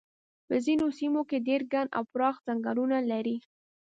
په 0.47 0.55
ځینو 0.65 0.85
سیمو 0.99 1.21
کې 1.29 1.45
ډېر 1.47 1.61
ګڼ 1.73 1.85
او 1.97 2.03
پراخ 2.13 2.35
څنګلونه 2.47 2.97
لري. 3.11 3.37